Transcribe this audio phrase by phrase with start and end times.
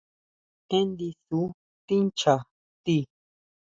[0.77, 1.41] Énn ndisu
[1.87, 2.35] tincha
[2.83, 2.97] ti.